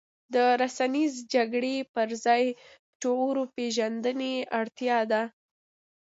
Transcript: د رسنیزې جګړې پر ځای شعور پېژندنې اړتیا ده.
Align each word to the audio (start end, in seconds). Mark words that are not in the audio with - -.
د 0.33 0.35
رسنیزې 0.61 1.21
جګړې 1.33 1.75
پر 1.93 2.09
ځای 2.25 2.43
شعور 3.01 3.37
پېژندنې 3.55 4.33
اړتیا 4.59 4.99
ده. 5.11 5.21